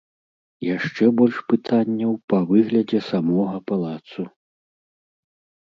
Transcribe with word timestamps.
Яшчэ 0.75 1.05
больш 1.19 1.37
пытанняў 1.53 2.11
па 2.33 2.37
выглядзе 2.53 2.99
самога 3.11 3.57
палацу. 3.71 4.29